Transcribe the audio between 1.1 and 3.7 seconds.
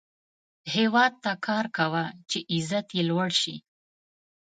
ته کار کوه، چې عزت یې لوړ شي